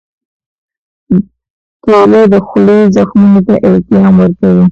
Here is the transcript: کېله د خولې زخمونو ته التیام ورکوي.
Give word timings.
کېله 1.83 2.21
د 2.31 2.35
خولې 2.45 2.79
زخمونو 2.95 3.39
ته 3.47 3.55
التیام 3.67 4.13
ورکوي. 4.21 4.59